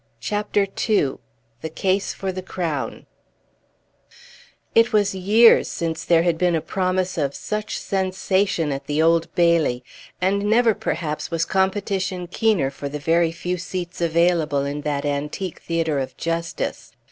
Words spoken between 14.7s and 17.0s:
that antique theatre of justice.